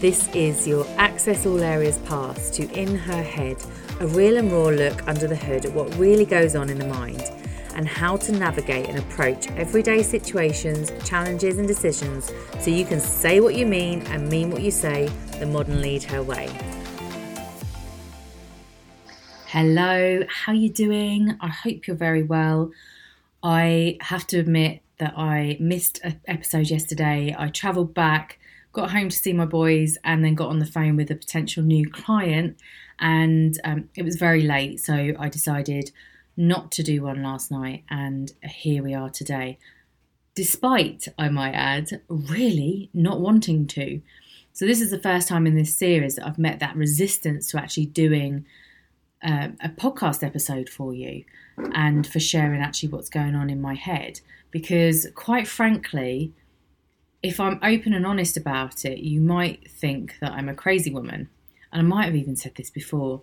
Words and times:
This 0.00 0.34
is 0.34 0.66
your 0.66 0.86
Access 0.96 1.44
All 1.44 1.62
Areas 1.62 1.98
pass 2.06 2.48
to 2.52 2.66
In 2.70 2.96
Her 2.96 3.22
Head, 3.22 3.62
a 4.00 4.06
real 4.06 4.38
and 4.38 4.50
raw 4.50 4.68
look 4.68 5.06
under 5.06 5.26
the 5.26 5.36
hood 5.36 5.66
at 5.66 5.74
what 5.74 5.94
really 5.96 6.24
goes 6.24 6.56
on 6.56 6.70
in 6.70 6.78
the 6.78 6.86
mind 6.86 7.22
and 7.74 7.86
how 7.86 8.16
to 8.16 8.32
navigate 8.32 8.88
and 8.88 8.98
approach 8.98 9.50
everyday 9.50 10.02
situations, 10.02 10.90
challenges, 11.06 11.58
and 11.58 11.68
decisions 11.68 12.32
so 12.60 12.70
you 12.70 12.86
can 12.86 12.98
say 12.98 13.40
what 13.40 13.54
you 13.54 13.66
mean 13.66 14.00
and 14.06 14.26
mean 14.30 14.50
what 14.50 14.62
you 14.62 14.70
say 14.70 15.08
the 15.38 15.44
ModernLeadHer 15.44 16.24
way. 16.24 16.48
Hello, 19.48 20.24
how 20.30 20.54
you 20.54 20.70
doing? 20.70 21.36
I 21.42 21.48
hope 21.48 21.86
you're 21.86 21.94
very 21.94 22.22
well. 22.22 22.70
I 23.42 23.98
have 24.00 24.26
to 24.28 24.38
admit 24.38 24.80
that 24.96 25.12
I 25.18 25.58
missed 25.60 26.00
an 26.02 26.22
episode 26.26 26.70
yesterday. 26.70 27.36
I 27.38 27.48
travelled 27.48 27.92
back, 27.92 28.38
got 28.72 28.90
home 28.90 29.08
to 29.08 29.16
see 29.16 29.32
my 29.32 29.46
boys, 29.46 29.98
and 30.04 30.24
then 30.24 30.34
got 30.34 30.48
on 30.48 30.58
the 30.58 30.66
phone 30.66 30.96
with 30.96 31.10
a 31.10 31.16
potential 31.16 31.62
new 31.62 31.88
client. 31.90 32.56
And 32.98 33.58
um, 33.64 33.88
it 33.94 34.04
was 34.04 34.16
very 34.16 34.42
late, 34.42 34.80
so 34.80 35.12
I 35.18 35.28
decided 35.28 35.90
not 36.36 36.70
to 36.72 36.82
do 36.82 37.02
one 37.02 37.22
last 37.22 37.50
night, 37.50 37.84
and 37.90 38.32
here 38.44 38.82
we 38.82 38.94
are 38.94 39.10
today. 39.10 39.58
Despite, 40.34 41.08
I 41.18 41.28
might 41.28 41.52
add, 41.52 42.00
really 42.08 42.88
not 42.94 43.20
wanting 43.20 43.66
to. 43.68 44.00
So, 44.52 44.66
this 44.66 44.80
is 44.80 44.90
the 44.90 44.98
first 44.98 45.28
time 45.28 45.46
in 45.46 45.54
this 45.54 45.74
series 45.74 46.16
that 46.16 46.26
I've 46.26 46.38
met 46.38 46.60
that 46.60 46.76
resistance 46.76 47.50
to 47.50 47.58
actually 47.58 47.86
doing 47.86 48.46
uh, 49.22 49.48
a 49.62 49.68
podcast 49.68 50.24
episode 50.24 50.68
for 50.68 50.94
you 50.94 51.24
and 51.74 52.06
for 52.06 52.20
sharing 52.20 52.62
actually 52.62 52.88
what's 52.88 53.10
going 53.10 53.34
on 53.34 53.50
in 53.50 53.60
my 53.60 53.74
head. 53.74 54.20
Because, 54.50 55.06
quite 55.14 55.46
frankly, 55.46 56.32
if 57.22 57.38
I'm 57.38 57.60
open 57.62 57.92
and 57.92 58.06
honest 58.06 58.36
about 58.36 58.84
it, 58.84 58.98
you 58.98 59.20
might 59.20 59.70
think 59.70 60.16
that 60.20 60.32
I'm 60.32 60.48
a 60.48 60.54
crazy 60.54 60.90
woman. 60.90 61.28
And 61.72 61.80
I 61.80 61.84
might 61.84 62.06
have 62.06 62.16
even 62.16 62.36
said 62.36 62.54
this 62.56 62.70
before. 62.70 63.22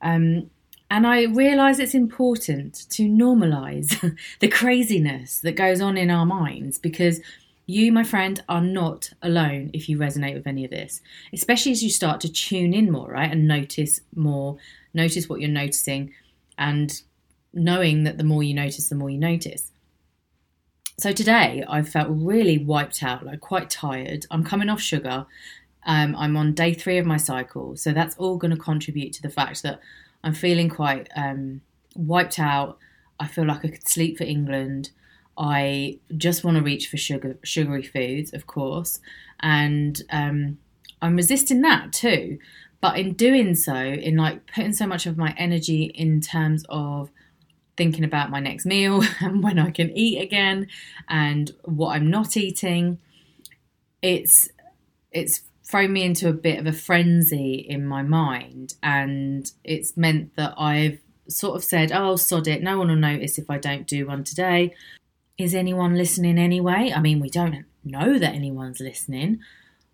Um, 0.00 0.50
and 0.90 1.06
I 1.06 1.24
realise 1.24 1.78
it's 1.78 1.94
important 1.94 2.88
to 2.90 3.02
normalise 3.02 4.16
the 4.40 4.48
craziness 4.48 5.40
that 5.40 5.52
goes 5.52 5.80
on 5.80 5.96
in 5.96 6.10
our 6.10 6.24
minds 6.24 6.78
because 6.78 7.20
you, 7.66 7.92
my 7.92 8.02
friend, 8.02 8.42
are 8.48 8.62
not 8.62 9.10
alone 9.20 9.70
if 9.74 9.90
you 9.90 9.98
resonate 9.98 10.34
with 10.34 10.46
any 10.46 10.64
of 10.64 10.70
this, 10.70 11.02
especially 11.34 11.72
as 11.72 11.82
you 11.82 11.90
start 11.90 12.22
to 12.22 12.32
tune 12.32 12.72
in 12.72 12.90
more, 12.90 13.10
right? 13.10 13.30
And 13.30 13.46
notice 13.46 14.00
more, 14.16 14.56
notice 14.94 15.28
what 15.28 15.40
you're 15.40 15.50
noticing, 15.50 16.14
and 16.56 17.02
knowing 17.52 18.04
that 18.04 18.16
the 18.16 18.24
more 18.24 18.42
you 18.42 18.54
notice, 18.54 18.88
the 18.88 18.94
more 18.94 19.10
you 19.10 19.18
notice. 19.18 19.70
So 20.98 21.12
today 21.12 21.64
I 21.68 21.82
felt 21.82 22.08
really 22.10 22.58
wiped 22.58 23.04
out, 23.04 23.24
like 23.24 23.40
quite 23.40 23.70
tired. 23.70 24.26
I'm 24.32 24.42
coming 24.42 24.68
off 24.68 24.80
sugar. 24.80 25.26
Um, 25.86 26.16
I'm 26.16 26.36
on 26.36 26.54
day 26.54 26.74
three 26.74 26.98
of 26.98 27.06
my 27.06 27.16
cycle. 27.16 27.76
So 27.76 27.92
that's 27.92 28.16
all 28.16 28.36
going 28.36 28.50
to 28.50 28.56
contribute 28.56 29.12
to 29.12 29.22
the 29.22 29.30
fact 29.30 29.62
that 29.62 29.80
I'm 30.24 30.34
feeling 30.34 30.68
quite 30.68 31.08
um, 31.14 31.60
wiped 31.94 32.40
out. 32.40 32.78
I 33.20 33.28
feel 33.28 33.46
like 33.46 33.64
I 33.64 33.68
could 33.68 33.86
sleep 33.86 34.18
for 34.18 34.24
England. 34.24 34.90
I 35.36 36.00
just 36.16 36.42
want 36.42 36.56
to 36.56 36.64
reach 36.64 36.88
for 36.88 36.96
sugar, 36.96 37.38
sugary 37.44 37.84
foods, 37.84 38.32
of 38.32 38.48
course, 38.48 39.00
and 39.38 40.02
um, 40.10 40.58
I'm 41.00 41.14
resisting 41.14 41.60
that 41.60 41.92
too. 41.92 42.40
But 42.80 42.98
in 42.98 43.12
doing 43.12 43.54
so, 43.54 43.76
in 43.76 44.16
like 44.16 44.52
putting 44.52 44.72
so 44.72 44.86
much 44.88 45.06
of 45.06 45.16
my 45.16 45.32
energy 45.38 45.84
in 45.84 46.20
terms 46.20 46.64
of 46.68 47.10
thinking 47.78 48.04
about 48.04 48.30
my 48.30 48.40
next 48.40 48.66
meal 48.66 49.02
and 49.20 49.42
when 49.42 49.58
I 49.58 49.70
can 49.70 49.90
eat 49.96 50.20
again 50.20 50.66
and 51.08 51.50
what 51.64 51.94
I'm 51.94 52.10
not 52.10 52.36
eating, 52.36 52.98
it's 54.02 54.50
it's 55.10 55.42
thrown 55.64 55.92
me 55.92 56.02
into 56.02 56.28
a 56.28 56.32
bit 56.32 56.58
of 56.58 56.66
a 56.66 56.72
frenzy 56.72 57.54
in 57.54 57.86
my 57.86 58.02
mind. 58.02 58.74
And 58.82 59.50
it's 59.64 59.96
meant 59.96 60.34
that 60.36 60.54
I've 60.58 60.98
sort 61.28 61.56
of 61.56 61.64
said, 61.64 61.92
oh, 61.92 62.16
sod 62.16 62.48
it, 62.48 62.62
no 62.62 62.78
one 62.78 62.88
will 62.88 62.96
notice 62.96 63.38
if 63.38 63.50
I 63.50 63.58
don't 63.58 63.86
do 63.86 64.06
one 64.06 64.24
today. 64.24 64.74
Is 65.36 65.54
anyone 65.54 65.94
listening 65.94 66.38
anyway? 66.38 66.92
I 66.94 67.00
mean, 67.00 67.20
we 67.20 67.28
don't 67.28 67.66
know 67.84 68.18
that 68.18 68.34
anyone's 68.34 68.80
listening. 68.80 69.40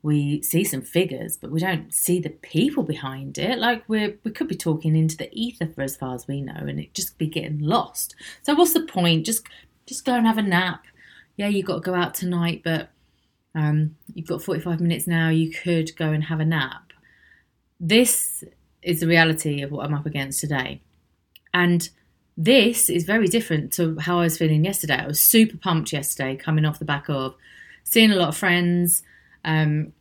We 0.04 0.42
see 0.42 0.65
some 0.65 0.82
figures, 0.82 1.38
but 1.38 1.50
we 1.50 1.60
don't 1.60 1.92
see 1.92 2.20
the 2.20 2.28
people 2.28 2.82
behind 2.82 3.38
it. 3.38 3.59
Like 3.59 3.82
we're 3.88 4.19
we 4.22 4.31
could 4.31 4.48
be 4.48 4.54
talking 4.54 4.94
into 4.94 5.16
the 5.16 5.31
ether 5.32 5.66
for 5.66 5.81
as 5.81 5.97
far 5.97 6.15
as 6.15 6.28
we 6.28 6.42
know, 6.42 6.53
and 6.54 6.78
it 6.78 6.92
just 6.92 7.16
be 7.16 7.26
getting 7.26 7.59
lost. 7.59 8.15
So 8.42 8.54
what's 8.54 8.75
the 8.75 8.82
point? 8.82 9.25
Just 9.25 9.47
just 9.87 10.04
go 10.04 10.15
and 10.15 10.26
have 10.26 10.38
a 10.38 10.42
nap. 10.42 10.84
Yeah, 11.37 11.48
you 11.48 11.62
got 11.62 11.76
to 11.76 11.81
go 11.81 11.94
out 11.94 12.15
tonight, 12.15 12.60
but 12.62 12.91
um, 13.54 13.97
you've 14.12 14.28
got 14.28 14.42
45 14.42 14.81
minutes 14.81 15.06
now, 15.06 15.28
you 15.28 15.50
could 15.50 15.97
go 15.97 16.10
and 16.10 16.25
have 16.25 16.41
a 16.41 16.44
nap. 16.44 16.92
This 17.81 18.44
is 18.82 19.00
the 19.00 19.06
reality 19.06 19.62
of 19.62 19.71
what 19.71 19.86
I'm 19.86 19.94
up 19.94 20.06
against 20.06 20.41
today. 20.41 20.81
And 21.53 21.88
this 22.36 22.91
is 22.91 23.04
very 23.04 23.28
different 23.28 23.72
to 23.75 23.98
how 24.00 24.19
I 24.19 24.25
was 24.25 24.38
feeling 24.38 24.65
yesterday. 24.65 24.97
I 24.97 25.06
was 25.06 25.21
super 25.21 25.56
pumped 25.56 25.92
yesterday, 25.92 26.36
coming 26.36 26.65
off 26.65 26.81
the 26.81 26.84
back 26.84 27.09
of 27.09 27.34
seeing 27.84 28.10
a 28.10 28.16
lot 28.16 28.28
of 28.28 28.36
friends, 28.36 29.03
um, 29.44 29.93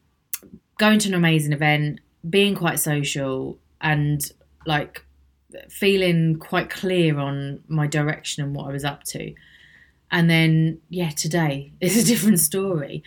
going 0.77 0.99
to 0.99 1.09
an 1.09 1.13
amazing 1.13 1.53
event, 1.53 1.99
being 2.29 2.55
quite 2.55 2.79
social, 2.79 3.57
and 3.81 4.31
like 4.65 5.03
feeling 5.69 6.37
quite 6.37 6.69
clear 6.69 7.19
on 7.19 7.59
my 7.67 7.87
direction 7.87 8.43
and 8.43 8.55
what 8.55 8.69
I 8.69 8.73
was 8.73 8.85
up 8.85 9.03
to. 9.05 9.33
And 10.11 10.29
then, 10.29 10.79
yeah, 10.89 11.09
today 11.09 11.73
is 11.81 11.97
a 11.97 12.07
different 12.07 12.39
story. 12.39 13.03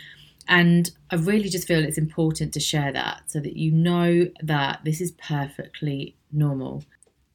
And 0.49 0.91
I 1.11 1.17
really 1.17 1.49
just 1.49 1.67
feel 1.67 1.85
it's 1.85 1.99
important 1.99 2.53
to 2.55 2.61
share 2.61 2.93
that 2.93 3.23
so 3.27 3.41
that 3.41 3.57
you 3.57 3.73
know 3.73 4.29
that 4.43 4.81
this 4.85 5.01
is 5.01 5.11
perfectly 5.13 6.17
normal. 6.31 6.85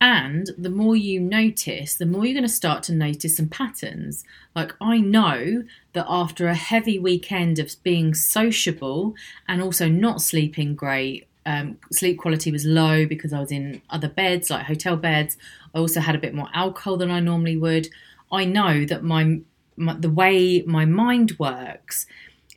And 0.01 0.49
the 0.57 0.71
more 0.71 0.95
you 0.95 1.19
notice, 1.19 1.93
the 1.93 2.07
more 2.07 2.25
you're 2.25 2.33
going 2.33 2.41
to 2.41 2.49
start 2.49 2.81
to 2.83 2.93
notice 2.93 3.37
some 3.37 3.47
patterns. 3.47 4.23
Like, 4.55 4.73
I 4.81 4.97
know 4.97 5.63
that 5.93 6.07
after 6.09 6.47
a 6.47 6.55
heavy 6.55 6.97
weekend 6.97 7.59
of 7.59 7.75
being 7.83 8.15
sociable 8.15 9.13
and 9.47 9.61
also 9.61 9.87
not 9.87 10.23
sleeping 10.23 10.73
great, 10.73 11.27
um, 11.45 11.77
sleep 11.91 12.17
quality 12.17 12.51
was 12.51 12.65
low 12.65 13.05
because 13.05 13.31
I 13.31 13.39
was 13.39 13.51
in 13.51 13.83
other 13.91 14.09
beds, 14.09 14.49
like 14.49 14.65
hotel 14.65 14.97
beds. 14.97 15.37
I 15.75 15.77
also 15.77 15.99
had 15.99 16.15
a 16.15 16.19
bit 16.19 16.33
more 16.33 16.49
alcohol 16.51 16.97
than 16.97 17.11
I 17.11 17.19
normally 17.19 17.57
would. 17.57 17.87
I 18.31 18.43
know 18.45 18.85
that 18.85 19.03
my, 19.03 19.41
my 19.77 19.93
the 19.93 20.09
way 20.09 20.63
my 20.63 20.85
mind 20.85 21.35
works 21.37 22.07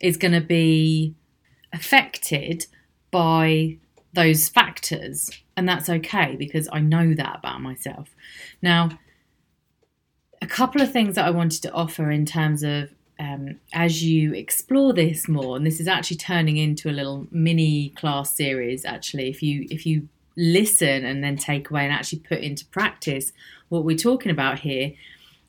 is 0.01 0.17
going 0.17 0.33
to 0.33 0.41
be 0.41 1.13
affected 1.71 2.65
by 3.11 3.77
those 4.15 4.49
factors. 4.49 5.29
And 5.55 5.67
that's 5.67 5.89
okay 5.89 6.35
because 6.35 6.67
I 6.71 6.79
know 6.79 7.13
that 7.13 7.37
about 7.39 7.61
myself. 7.61 8.09
Now, 8.61 8.89
a 10.41 10.47
couple 10.47 10.81
of 10.81 10.91
things 10.91 11.15
that 11.15 11.25
I 11.25 11.29
wanted 11.29 11.61
to 11.63 11.71
offer 11.71 12.11
in 12.11 12.25
terms 12.25 12.63
of 12.63 12.89
um, 13.17 13.59
as 13.73 14.03
you 14.03 14.33
explore 14.33 14.91
this 14.91 15.29
more, 15.29 15.55
and 15.55 15.65
this 15.65 15.79
is 15.79 15.87
actually 15.87 16.17
turning 16.17 16.57
into 16.57 16.89
a 16.89 16.91
little 16.91 17.27
mini 17.31 17.89
class 17.89 18.35
series. 18.35 18.83
Actually, 18.83 19.29
if 19.29 19.41
you 19.41 19.65
if 19.69 19.85
you 19.85 20.09
listen 20.35 21.05
and 21.05 21.23
then 21.23 21.37
take 21.37 21.69
away 21.69 21.85
and 21.85 21.93
actually 21.93 22.19
put 22.19 22.39
into 22.39 22.65
practice 22.65 23.31
what 23.69 23.85
we're 23.85 23.97
talking 23.97 24.31
about 24.31 24.59
here, 24.59 24.91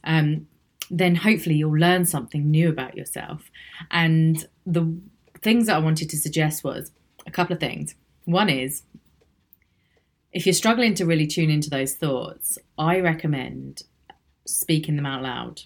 um, 0.05 0.47
then 0.91 1.17
hopefully 1.17 1.57
you'll 1.57 1.77
learn 1.77 2.05
something 2.05 2.49
new 2.51 2.69
about 2.69 2.97
yourself. 2.97 3.51
And 3.91 4.47
the 4.65 4.97
things 5.43 5.67
that 5.67 5.77
I 5.77 5.81
wanted 5.81 6.09
to 6.11 6.17
suggest 6.17 6.63
was 6.63 6.93
a 7.27 7.33
couple 7.33 7.55
of 7.55 7.61
things. 7.61 7.97
One 8.27 8.51
is 8.51 8.83
if 10.33 10.45
you're 10.45 10.53
struggling 10.53 10.93
to 10.95 11.07
really 11.07 11.27
tune 11.27 11.49
into 11.49 11.71
those 11.71 11.95
thoughts, 11.95 12.59
I 12.77 13.01
recommend 13.01 13.85
speaking 14.45 14.97
them 14.97 15.07
out 15.07 15.23
loud. 15.23 15.63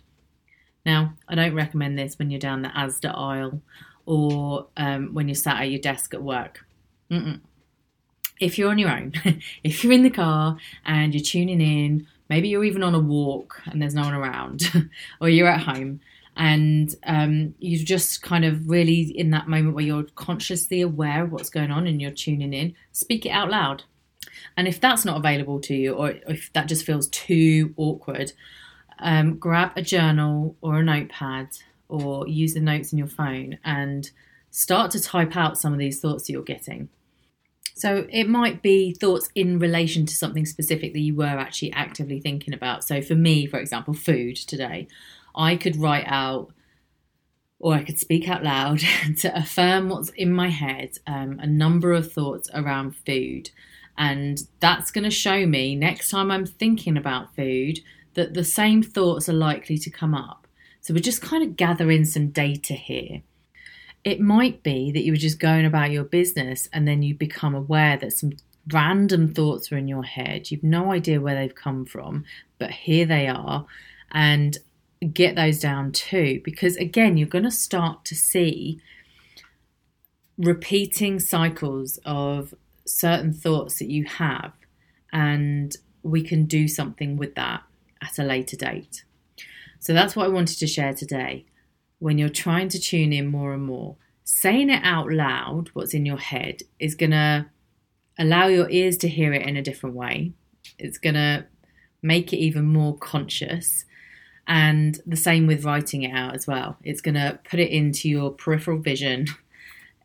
Now, 0.87 1.15
I 1.29 1.35
don't 1.35 1.55
recommend 1.55 1.99
this 1.99 2.19
when 2.19 2.31
you're 2.31 2.39
down 2.39 2.63
the 2.63 2.69
Asda 2.69 3.13
aisle 3.17 3.63
or 4.07 4.69
um, 4.77 5.13
when 5.13 5.27
you're 5.27 5.35
sat 5.35 5.61
at 5.61 5.71
your 5.71 5.81
desk 5.81 6.15
at 6.15 6.23
work. 6.23 6.65
Mm-mm. 7.11 7.41
If 8.39 8.59
you're 8.59 8.71
on 8.71 8.79
your 8.79 8.91
own, 8.91 9.13
if 9.65 9.83
you're 9.83 9.93
in 9.93 10.03
the 10.03 10.11
car 10.11 10.57
and 10.85 11.15
you're 11.15 11.25
tuning 11.25 11.61
in, 11.61 12.07
maybe 12.29 12.49
you're 12.49 12.65
even 12.65 12.83
on 12.83 12.95
a 12.95 13.01
walk 13.01 13.61
and 13.67 13.83
there's 13.83 13.95
no 13.95 14.03
one 14.03 14.15
around, 14.15 14.71
or 15.21 15.29
you're 15.29 15.49
at 15.49 15.63
home 15.63 16.01
and 16.41 16.97
um, 17.05 17.55
you're 17.59 17.85
just 17.85 18.23
kind 18.23 18.47
of 18.47 18.67
really 18.67 19.03
in 19.03 19.31
that 19.33 19.47
moment 19.47 19.75
where 19.75 19.85
you're 19.85 20.07
consciously 20.15 20.81
aware 20.81 21.23
of 21.23 21.33
what's 21.33 21.51
going 21.51 21.71
on 21.71 21.87
and 21.87 22.01
you're 22.01 22.11
tuning 22.11 22.55
in, 22.55 22.75
speak 22.93 23.27
it 23.27 23.29
out 23.29 23.51
loud. 23.51 23.83
And 24.57 24.67
if 24.67 24.81
that's 24.81 25.05
not 25.05 25.19
available 25.19 25.61
to 25.61 25.75
you, 25.75 25.93
or 25.93 26.15
if 26.27 26.51
that 26.55 26.67
just 26.67 26.87
feels 26.87 27.09
too 27.09 27.75
awkward, 27.77 28.33
um, 29.01 29.37
grab 29.37 29.73
a 29.77 29.83
journal 29.83 30.57
or 30.63 30.79
a 30.79 30.83
notepad 30.83 31.49
or 31.91 32.27
use 32.27 32.55
the 32.55 32.61
notes 32.61 32.91
in 32.91 32.97
your 32.97 33.07
phone 33.07 33.59
and 33.63 34.11
start 34.51 34.93
to 34.93 35.03
type 35.03 35.37
out 35.37 35.59
some 35.59 35.75
of 35.75 35.79
these 35.79 36.01
thoughts 36.01 36.27
that 36.27 36.33
you're 36.33 36.43
getting. 36.43 36.89
So 37.75 38.07
it 38.11 38.31
might 38.31 38.63
be 38.63 38.95
thoughts 38.95 39.29
in 39.35 39.59
relation 39.59 40.07
to 40.07 40.15
something 40.15 40.47
specific 40.47 40.95
that 40.95 41.01
you 41.01 41.15
were 41.15 41.27
actually 41.27 41.73
actively 41.75 42.19
thinking 42.19 42.55
about. 42.55 42.83
So 42.83 43.03
for 43.03 43.15
me, 43.15 43.45
for 43.45 43.59
example, 43.59 43.93
food 43.93 44.37
today, 44.37 44.89
I 45.35 45.57
could 45.57 45.77
write 45.77 46.07
out 46.07 46.53
or 47.61 47.75
I 47.75 47.85
could 47.85 47.99
speak 47.99 48.29
out 48.29 48.43
loud 48.43 48.81
to 49.19 49.37
affirm 49.37 49.91
what's 49.91 50.09
in 50.11 50.33
my 50.33 50.49
head, 50.49 50.93
um, 51.07 51.39
a 51.41 51.47
number 51.47 51.93
of 51.93 52.11
thoughts 52.11 52.51
around 52.55 52.97
food. 52.97 53.51
And 53.99 54.41
that's 54.61 54.91
going 54.91 55.05
to 55.05 55.11
show 55.11 55.47
me 55.47 55.77
next 55.77 56.09
time 56.09 56.31
I'm 56.31 56.47
thinking 56.47 56.97
about 56.97 57.37
food 57.37 57.81
that 58.15 58.33
the 58.35 58.45
same 58.45 58.83
thoughts 58.83 59.29
are 59.29 59.35
likely 59.35 59.77
to 59.79 59.91
come 59.91 60.15
up. 60.15 60.47
So 60.81 60.95
we're 60.95 61.01
just 61.01 61.21
kind 61.21 61.43
of 61.45 61.57
gathering 61.57 62.07
some 62.07 62.29
data 62.29 62.73
here. 62.73 63.23
It 64.03 64.21
might 64.21 64.63
be 64.63 64.91
that 64.93 65.03
you 65.03 65.13
were 65.13 65.19
just 65.19 65.39
going 65.39 65.67
about 65.67 65.91
your 65.91 66.05
business 66.05 66.69
and 66.73 66.89
then 66.89 67.03
you 67.03 67.15
become 67.15 67.55
aware 67.55 67.99
that 67.99 68.15
some 68.15 68.33
random 68.73 69.33
thoughts 69.35 69.71
are 69.71 69.77
in 69.77 69.87
your 69.87 70.05
head. 70.05 70.51
You've 70.51 70.65
no 70.65 70.93
idea 70.93 71.21
where 71.21 71.35
they've 71.35 71.55
come 71.55 71.85
from, 71.85 72.25
but 72.59 72.71
here 72.71 73.05
they 73.05 73.29
are. 73.29 73.67
And 74.13 74.57
get 75.07 75.37
those 75.37 75.61
down 75.61 75.93
too, 75.93 76.41
because 76.45 76.77
again, 76.77 77.17
you're 77.17 77.29
going 77.29 77.45
to 77.45 77.51
start 77.51 78.05
to 78.07 78.15
see 78.15 78.81
repeating 80.37 81.19
cycles 81.19 81.99
of 82.05 82.55
certain 82.87 83.33
thoughts 83.33 83.79
that 83.79 83.91
you 83.91 84.05
have, 84.05 84.53
and 85.13 85.77
we 86.03 86.23
can 86.23 86.47
do 86.47 86.67
something 86.69 87.17
with 87.17 87.35
that 87.35 87.63
at 88.03 88.19
a 88.19 88.25
later 88.25 88.57
date. 88.57 89.05
So 89.79 89.93
that's 89.93 90.15
what 90.17 90.27
I 90.27 90.31
wanted 90.31 90.59
to 90.59 90.67
share 90.67 90.95
today. 90.95 91.47
When 91.99 92.19
you're 92.19 92.29
trying 92.29 92.69
to 92.71 92.79
tune 92.79 93.13
in 93.13 93.27
more 93.27 93.53
and 93.53 93.63
more, 93.63 93.97
saying 94.25 94.71
it 94.71 94.81
out 94.85 95.11
loud, 95.11 95.69
what's 95.73 95.95
in 95.95 96.07
your 96.07 96.19
head, 96.19 96.63
is 96.79 96.95
going 96.95 97.11
to 97.11 97.47
allow 98.19 98.47
your 98.47 98.71
ears 98.71 98.97
to 98.99 99.09
hear 99.09 99.33
it 99.33 99.47
in 99.47 99.57
a 99.57 99.63
different 99.63 99.97
way. 99.97 100.33
It's 100.79 100.99
going 100.99 101.15
to 101.15 101.47
make 102.03 102.33
it 102.33 102.39
even 102.39 102.67
more 102.67 102.97
conscious. 102.97 103.85
And 104.51 105.01
the 105.07 105.17
same 105.17 105.47
with 105.47 105.65
writing 105.65 106.03
it 106.03 106.13
out 106.13 106.35
as 106.35 106.45
well. 106.45 106.77
It's 106.83 107.01
going 107.01 107.15
to 107.15 107.39
put 107.49 107.61
it 107.61 107.71
into 107.71 108.09
your 108.09 108.33
peripheral 108.33 108.79
vision. 108.79 109.29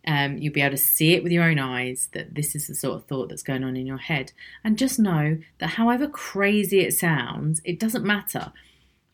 Um, 0.07 0.38
you'll 0.38 0.53
be 0.53 0.62
able 0.62 0.77
to 0.77 0.81
see 0.81 1.15
it 1.15 1.24
with 1.24 1.31
your 1.31 1.45
own 1.45 1.57
eyes 1.57 2.09
that 2.12 2.36
this 2.36 2.53
is 2.53 2.68
the 2.68 2.75
sort 2.75 2.95
of 2.97 3.07
thought 3.07 3.30
that's 3.30 3.42
going 3.42 3.63
on 3.63 3.75
in 3.75 3.88
your 3.88 3.97
head. 3.97 4.33
And 4.63 4.77
just 4.77 5.00
know 5.00 5.39
that 5.57 5.71
however 5.71 6.07
crazy 6.07 6.81
it 6.81 6.94
sounds, 6.94 7.59
it 7.65 7.80
doesn't 7.80 8.06
matter. 8.06 8.53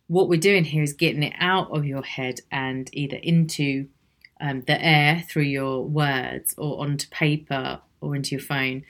What 0.07 0.28
we're 0.28 0.38
doing 0.38 0.66
here 0.66 0.83
is 0.83 0.92
getting 0.92 1.24
it 1.24 1.34
out 1.39 1.72
of 1.72 1.86
your 1.86 2.04
head 2.04 2.42
and 2.51 2.89
either 2.92 3.16
into 3.24 3.88
um, 4.42 4.63
the 4.68 4.84
air 4.84 5.24
through 5.30 5.44
your 5.44 5.86
words 5.86 6.54
or 6.57 6.81
onto 6.81 7.07
paper 7.07 7.80
or 8.01 8.18
into 8.18 8.31
your 8.31 8.44
phone 8.44 8.84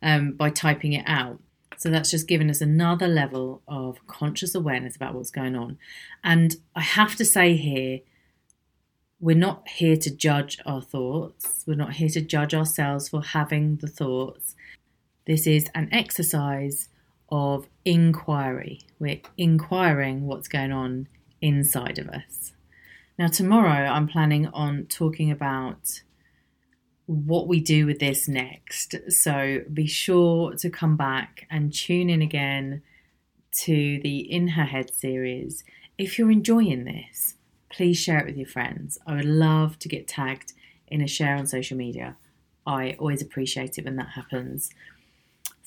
um, 0.00 0.34
by 0.34 0.48
typing 0.48 0.92
it 0.92 1.04
out. 1.08 1.40
So 1.82 1.90
that's 1.90 2.12
just 2.12 2.28
given 2.28 2.48
us 2.48 2.60
another 2.60 3.08
level 3.08 3.60
of 3.66 4.06
conscious 4.06 4.54
awareness 4.54 4.94
about 4.94 5.14
what's 5.14 5.32
going 5.32 5.56
on. 5.56 5.78
And 6.22 6.54
I 6.76 6.80
have 6.80 7.16
to 7.16 7.24
say 7.24 7.56
here, 7.56 7.98
we're 9.18 9.34
not 9.34 9.66
here 9.66 9.96
to 9.96 10.14
judge 10.14 10.60
our 10.64 10.80
thoughts. 10.80 11.64
We're 11.66 11.74
not 11.74 11.94
here 11.94 12.08
to 12.10 12.20
judge 12.20 12.54
ourselves 12.54 13.08
for 13.08 13.20
having 13.20 13.78
the 13.78 13.88
thoughts. 13.88 14.54
This 15.26 15.44
is 15.48 15.66
an 15.74 15.88
exercise 15.90 16.88
of 17.30 17.66
inquiry. 17.84 18.82
We're 19.00 19.20
inquiring 19.36 20.28
what's 20.28 20.46
going 20.46 20.70
on 20.70 21.08
inside 21.40 21.98
of 21.98 22.08
us. 22.10 22.52
Now, 23.18 23.26
tomorrow 23.26 23.88
I'm 23.88 24.06
planning 24.06 24.46
on 24.46 24.86
talking 24.86 25.32
about 25.32 26.02
what 27.12 27.46
we 27.46 27.60
do 27.60 27.86
with 27.86 27.98
this 27.98 28.28
next. 28.28 28.94
So 29.08 29.60
be 29.72 29.86
sure 29.86 30.54
to 30.54 30.70
come 30.70 30.96
back 30.96 31.46
and 31.50 31.72
tune 31.72 32.10
in 32.10 32.22
again 32.22 32.82
to 33.58 34.00
the 34.02 34.18
In 34.18 34.48
Her 34.48 34.64
Head 34.64 34.92
series. 34.94 35.64
If 35.98 36.18
you're 36.18 36.30
enjoying 36.30 36.84
this, 36.84 37.34
please 37.70 37.98
share 37.98 38.18
it 38.18 38.26
with 38.26 38.36
your 38.36 38.46
friends. 38.46 38.98
I 39.06 39.16
would 39.16 39.24
love 39.24 39.78
to 39.80 39.88
get 39.88 40.08
tagged 40.08 40.52
in 40.88 41.00
a 41.00 41.08
share 41.08 41.36
on 41.36 41.46
social 41.46 41.76
media. 41.76 42.16
I 42.66 42.96
always 42.98 43.22
appreciate 43.22 43.78
it 43.78 43.84
when 43.84 43.96
that 43.96 44.10
happens. 44.10 44.70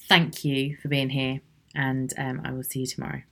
Thank 0.07 0.45
you 0.45 0.77
for 0.77 0.87
being 0.87 1.09
here, 1.09 1.41
and 1.73 2.13
um, 2.17 2.41
I 2.43 2.51
will 2.51 2.63
see 2.63 2.81
you 2.81 2.87
tomorrow. 2.87 3.23